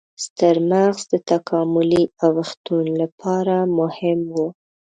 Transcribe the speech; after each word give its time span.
ستر 0.25 0.55
مغز 0.71 1.01
د 1.11 1.13
تکاملي 1.31 2.03
اوښتون 2.27 2.85
لپاره 3.01 3.55
مهم 3.79 4.19
و. 4.33 4.35